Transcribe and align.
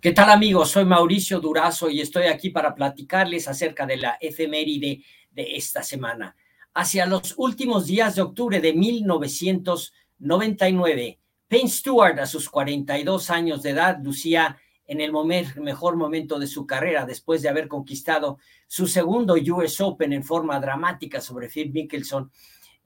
¿Qué 0.00 0.12
tal 0.12 0.30
amigos? 0.30 0.70
Soy 0.70 0.84
Mauricio 0.86 1.40
Durazo 1.40 1.90
y 1.90 2.00
estoy 2.00 2.22
aquí 2.22 2.48
para 2.48 2.74
platicarles 2.74 3.46
acerca 3.48 3.84
de 3.84 3.98
la 3.98 4.16
efeméride 4.18 5.04
de 5.30 5.56
esta 5.56 5.82
semana. 5.82 6.34
Hacia 6.72 7.04
los 7.04 7.34
últimos 7.36 7.86
días 7.86 8.14
de 8.14 8.22
octubre 8.22 8.62
de 8.62 8.72
1999, 8.72 11.18
Payne 11.46 11.68
Stewart 11.68 12.18
a 12.18 12.24
sus 12.24 12.48
42 12.48 13.28
años 13.28 13.62
de 13.62 13.72
edad 13.72 13.98
lucía 14.02 14.56
en 14.86 15.02
el 15.02 15.12
mejor 15.60 15.96
momento 15.96 16.38
de 16.38 16.46
su 16.46 16.66
carrera 16.66 17.04
después 17.04 17.42
de 17.42 17.50
haber 17.50 17.68
conquistado 17.68 18.38
su 18.66 18.86
segundo 18.86 19.34
US 19.34 19.82
Open 19.82 20.14
en 20.14 20.24
forma 20.24 20.58
dramática 20.60 21.20
sobre 21.20 21.50
Phil 21.50 21.72
Mickelson 21.72 22.32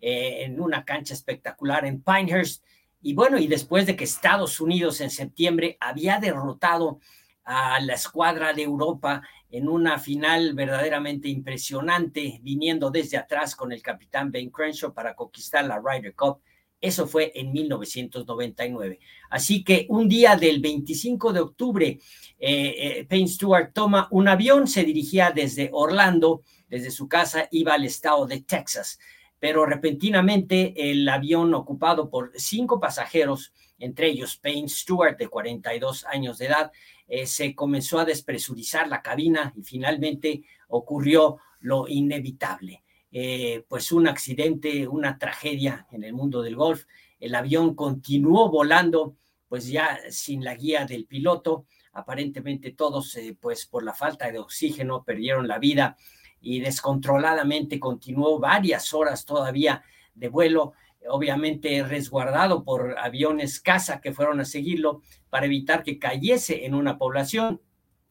eh, 0.00 0.46
en 0.46 0.60
una 0.60 0.84
cancha 0.84 1.14
espectacular 1.14 1.84
en 1.84 2.02
Pinehurst 2.02 2.64
y 3.04 3.12
bueno, 3.12 3.38
y 3.38 3.46
después 3.46 3.84
de 3.84 3.96
que 3.96 4.04
Estados 4.04 4.62
Unidos 4.62 5.02
en 5.02 5.10
septiembre 5.10 5.76
había 5.78 6.18
derrotado 6.18 7.00
a 7.44 7.78
la 7.80 7.92
escuadra 7.92 8.54
de 8.54 8.62
Europa 8.62 9.22
en 9.50 9.68
una 9.68 9.98
final 9.98 10.54
verdaderamente 10.54 11.28
impresionante, 11.28 12.40
viniendo 12.42 12.90
desde 12.90 13.18
atrás 13.18 13.54
con 13.54 13.72
el 13.72 13.82
capitán 13.82 14.32
Ben 14.32 14.48
Crenshaw 14.48 14.94
para 14.94 15.14
conquistar 15.14 15.66
la 15.66 15.82
Ryder 15.84 16.14
Cup. 16.14 16.38
Eso 16.80 17.06
fue 17.06 17.30
en 17.34 17.52
1999. 17.52 18.98
Así 19.28 19.62
que 19.62 19.84
un 19.90 20.08
día 20.08 20.34
del 20.36 20.60
25 20.60 21.34
de 21.34 21.40
octubre, 21.40 21.86
eh, 21.86 22.00
eh, 22.38 23.06
Payne 23.06 23.28
Stewart 23.28 23.72
toma 23.74 24.08
un 24.12 24.28
avión, 24.28 24.66
se 24.66 24.82
dirigía 24.82 25.30
desde 25.30 25.68
Orlando, 25.74 26.40
desde 26.68 26.90
su 26.90 27.06
casa, 27.06 27.48
iba 27.50 27.74
al 27.74 27.84
estado 27.84 28.26
de 28.26 28.40
Texas 28.40 28.98
pero 29.38 29.66
repentinamente 29.66 30.90
el 30.90 31.08
avión 31.08 31.54
ocupado 31.54 32.08
por 32.08 32.32
cinco 32.36 32.80
pasajeros, 32.80 33.52
entre 33.78 34.08
ellos 34.08 34.36
Payne 34.36 34.68
Stewart, 34.68 35.18
de 35.18 35.28
42 35.28 36.04
años 36.06 36.38
de 36.38 36.46
edad, 36.46 36.72
eh, 37.06 37.26
se 37.26 37.54
comenzó 37.54 37.98
a 37.98 38.04
despresurizar 38.04 38.88
la 38.88 39.02
cabina 39.02 39.52
y 39.56 39.62
finalmente 39.62 40.44
ocurrió 40.68 41.38
lo 41.60 41.88
inevitable. 41.88 42.82
Eh, 43.10 43.64
pues 43.68 43.92
un 43.92 44.08
accidente, 44.08 44.88
una 44.88 45.18
tragedia 45.18 45.86
en 45.92 46.02
el 46.02 46.12
mundo 46.12 46.42
del 46.42 46.56
golf. 46.56 46.84
El 47.20 47.34
avión 47.34 47.74
continuó 47.74 48.50
volando, 48.50 49.16
pues 49.48 49.68
ya 49.68 50.00
sin 50.10 50.42
la 50.42 50.54
guía 50.56 50.84
del 50.84 51.06
piloto. 51.06 51.66
Aparentemente 51.92 52.72
todos, 52.72 53.14
eh, 53.16 53.36
pues 53.40 53.66
por 53.66 53.84
la 53.84 53.94
falta 53.94 54.32
de 54.32 54.40
oxígeno, 54.40 55.04
perdieron 55.04 55.46
la 55.46 55.58
vida 55.58 55.96
y 56.44 56.60
descontroladamente 56.60 57.80
continuó 57.80 58.38
varias 58.38 58.92
horas 58.92 59.24
todavía 59.24 59.82
de 60.14 60.28
vuelo, 60.28 60.74
obviamente 61.08 61.82
resguardado 61.82 62.62
por 62.64 62.96
aviones 62.98 63.60
caza 63.60 64.00
que 64.00 64.12
fueron 64.12 64.40
a 64.40 64.44
seguirlo 64.44 65.00
para 65.30 65.46
evitar 65.46 65.82
que 65.82 65.98
cayese 65.98 66.66
en 66.66 66.74
una 66.74 66.98
población 66.98 67.60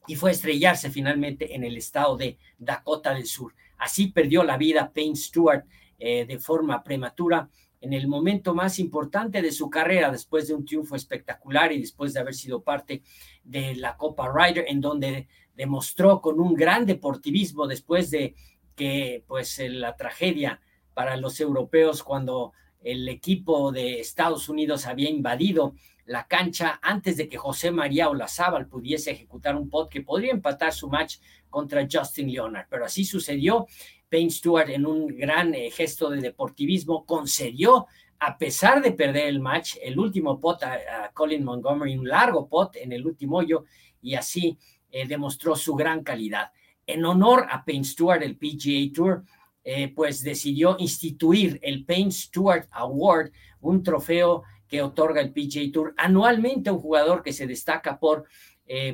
y 0.08 0.16
fue 0.16 0.31
a 0.31 0.34
estrellarse 0.34 0.90
finalmente 0.90 1.56
en 1.56 1.64
el 1.64 1.78
estado 1.78 2.17
de 2.17 2.38
Dakota 2.58 3.14
del 3.14 3.28
Sur. 3.28 3.53
Así 3.78 4.08
perdió 4.08 4.44
la 4.44 4.58
vida 4.58 4.92
Payne 4.94 5.16
Stewart 5.16 5.66
eh, 6.00 6.25
de 6.25 6.40
forma 6.40 6.84
prematura 6.84 7.50
en 7.84 7.92
el 7.92 8.08
momento 8.08 8.56
más 8.56 8.80
importante 8.80 9.42
de 9.42 9.52
su 9.52 9.70
carrera, 9.70 10.09
después 10.09 10.48
de 10.48 10.53
un 10.53 10.64
triunfo 10.64 10.95
espectacular 10.95 11.73
y 11.73 11.81
después 11.81 12.14
de 12.14 12.22
haber 12.22 12.34
sido 12.34 12.64
parte 12.64 13.03
de 13.44 13.75
la 13.75 13.98
Copa 13.98 14.31
Ryder, 14.34 14.64
en 14.70 14.80
donde 14.80 15.28
demostró 15.53 16.22
con 16.22 16.40
un 16.40 16.53
gran 16.53 16.86
deportivismo 16.86 17.67
después 17.67 18.09
de 18.09 18.36
que 18.73 19.25
pues 19.28 19.62
la 19.67 19.98
tragedia 19.98 20.62
para 20.94 21.17
los 21.17 21.42
europeos 21.42 22.03
cuando 22.03 22.53
el 22.80 23.09
equipo 23.09 23.74
de 23.74 24.00
Estados 24.00 24.47
Unidos 24.47 24.85
había 24.85 25.09
invadido 25.09 25.75
la 26.06 26.25
cancha 26.25 26.79
antes 26.81 27.18
de 27.18 27.28
que 27.28 27.38
José 27.38 27.72
María 27.72 28.09
Olazábal 28.09 28.68
pudiese 28.68 29.12
ejecutar 29.12 29.58
un 29.58 29.69
pot 29.69 29.90
que 29.90 30.02
podría 30.02 30.31
empatar 30.31 30.72
su 30.72 30.88
match 30.88 31.18
contra 31.50 31.85
Justin 31.91 32.31
Leonard. 32.31 32.68
Pero 32.69 32.85
así 32.85 33.03
sucedió. 33.03 33.68
Payne 34.13 34.29
Stewart, 34.29 34.69
en 34.69 34.85
un 34.85 35.07
gran 35.07 35.56
eh, 35.56 35.72
gesto 35.72 36.07
de 36.07 36.22
deportivismo, 36.22 37.03
concedió, 37.03 37.88
a 38.19 38.38
pesar 38.38 38.79
de 38.79 38.91
perder 38.91 39.25
el 39.25 39.40
match, 39.40 39.78
el 39.81 39.97
último 39.97 40.40
pot 40.40 40.62
a, 40.62 41.09
Colin 41.16 41.44
Montgomery, 41.44 41.97
un 41.97 42.07
largo 42.07 42.47
pot 42.47 42.75
en 42.75 42.91
el 42.91 43.07
último 43.07 43.38
hoyo, 43.38 43.66
y 44.03 44.13
así 44.13 44.56
eh, 44.91 45.07
demostró 45.07 45.56
su 45.56 45.73
gran 45.73 46.03
calidad. 46.03 46.52
En 46.85 47.03
honor 47.06 47.47
a 47.50 47.66
Payne 47.66 47.85
Stewart, 47.85 48.22
el 48.22 48.38
PGA 48.38 48.94
Tour, 48.94 49.23
eh, 49.63 49.88
pues 49.88 50.22
decidió 50.22 50.75
instituir 50.78 51.59
el 51.63 51.84
Payne 51.84 52.12
Stewart 52.12 52.68
Award, 52.69 53.31
un 53.62 53.81
trofeo 53.81 54.44
que 54.68 54.84
otorga 54.84 55.22
el 55.22 55.34
PGA 55.34 55.72
Tour 55.73 55.96
anualmente 55.97 56.69
a 56.69 56.73
un 56.73 56.79
jugador 56.79 57.23
que 57.23 57.34
se 57.34 57.47
destaca 57.47 57.97
por, 57.97 58.28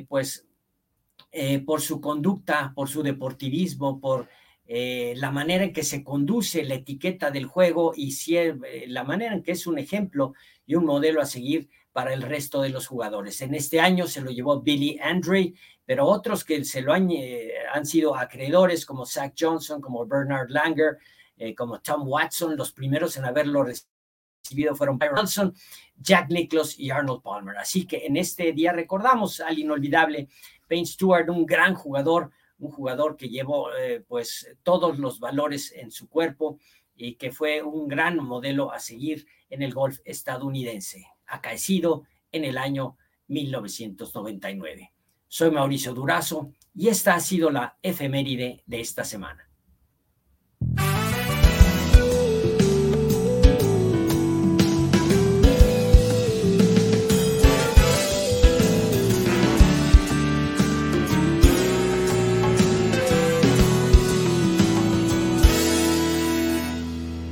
pues, 0.08 0.46
por 1.66 1.80
su 1.82 2.00
conducta, 2.00 2.72
por 2.74 2.88
su 2.88 3.02
deportivismo, 3.02 4.00
por 4.00 4.26
la 4.72 5.32
manera 5.32 5.64
en 5.64 5.72
que 5.72 5.82
se 5.82 6.04
conduce 6.04 6.62
la 6.62 6.74
etiqueta 6.74 7.32
del 7.32 7.46
juego 7.46 7.92
y 7.96 8.14
la 8.86 9.02
manera 9.02 9.34
en 9.34 9.42
que 9.42 9.52
es 9.52 9.66
un 9.66 9.78
ejemplo 9.78 10.34
y 10.64 10.76
un 10.76 10.84
modelo 10.84 11.20
a 11.20 11.26
seguir 11.26 11.68
para 11.92 12.14
el 12.14 12.22
resto 12.22 12.62
de 12.62 12.70
los 12.70 12.86
jugadores. 12.86 13.40
En 13.42 13.54
este 13.54 13.80
año 13.80 14.06
se 14.06 14.20
lo 14.20 14.30
llevó 14.30 14.60
Billy 14.60 14.98
Andre, 15.02 15.54
pero 15.84 16.06
otros 16.06 16.44
que 16.44 16.64
se 16.64 16.82
lo 16.82 16.92
han, 16.92 17.10
eh, 17.10 17.52
han 17.72 17.84
sido 17.84 18.14
acreedores 18.16 18.86
como 18.86 19.06
Zach 19.06 19.34
Johnson, 19.38 19.80
como 19.80 20.06
Bernard 20.06 20.50
Langer, 20.50 20.98
eh, 21.36 21.54
como 21.54 21.80
Tom 21.80 22.06
Watson, 22.06 22.56
los 22.56 22.72
primeros 22.72 23.16
en 23.16 23.24
haberlo 23.24 23.64
recibido 23.64 24.74
fueron 24.74 24.98
Byron 24.98 25.16
Johnson, 25.16 25.54
Jack 25.96 26.30
Nicklaus 26.30 26.78
y 26.78 26.90
Arnold 26.90 27.22
Palmer. 27.22 27.56
Así 27.58 27.86
que 27.86 28.06
en 28.06 28.16
este 28.16 28.52
día 28.52 28.72
recordamos 28.72 29.40
al 29.40 29.58
inolvidable 29.58 30.28
Payne 30.68 30.86
Stewart, 30.86 31.28
un 31.28 31.44
gran 31.44 31.74
jugador, 31.74 32.30
un 32.60 32.70
jugador 32.70 33.16
que 33.16 33.28
llevó 33.28 33.74
eh, 33.74 34.04
pues 34.06 34.48
todos 34.62 34.98
los 34.98 35.18
valores 35.18 35.72
en 35.72 35.90
su 35.90 36.08
cuerpo 36.08 36.58
y 36.94 37.14
que 37.14 37.32
fue 37.32 37.62
un 37.62 37.88
gran 37.88 38.16
modelo 38.18 38.72
a 38.72 38.78
seguir 38.78 39.26
en 39.48 39.62
el 39.62 39.74
golf 39.74 39.98
estadounidense 40.04 41.06
acaecido 41.26 42.04
en 42.32 42.44
el 42.44 42.58
año 42.58 42.96
1999. 43.28 44.92
Soy 45.28 45.50
Mauricio 45.50 45.94
Durazo 45.94 46.52
y 46.74 46.88
esta 46.88 47.14
ha 47.14 47.20
sido 47.20 47.50
la 47.50 47.78
efeméride 47.82 48.62
de 48.66 48.80
esta 48.80 49.04
semana. 49.04 49.49